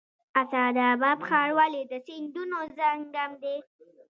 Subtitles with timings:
[0.41, 3.57] اسعد اباد ښار ولې د سیندونو سنگم دی؟